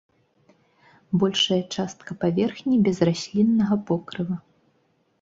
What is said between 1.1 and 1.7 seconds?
Большая